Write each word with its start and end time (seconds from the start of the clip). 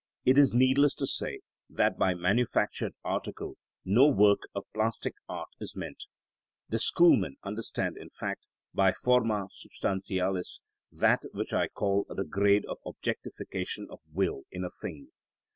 It 0.25 0.35
is 0.35 0.51
needless 0.51 0.95
to 0.95 1.05
say 1.05 1.41
that 1.69 1.99
by 1.99 2.15
manufactured 2.15 2.93
article 3.03 3.57
no 3.85 4.07
work 4.07 4.39
of 4.55 4.63
plastic 4.73 5.13
art 5.29 5.49
is 5.59 5.75
meant. 5.75 6.05
The 6.69 6.79
schoolmen 6.79 7.35
understand, 7.43 7.97
in 7.97 8.09
fact, 8.09 8.47
by 8.73 8.93
forma 8.93 9.47
substantialis 9.53 10.61
that 10.91 11.21
which 11.33 11.53
I 11.53 11.67
call 11.67 12.07
the 12.09 12.23
grade 12.25 12.65
of 12.65 12.79
the 12.83 12.89
objectification 12.89 13.85
of 13.91 13.99
will 14.11 14.41
in 14.49 14.63
a 14.63 14.71
thing. 14.71 15.09